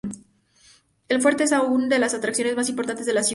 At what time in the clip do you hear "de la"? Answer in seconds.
3.05-3.21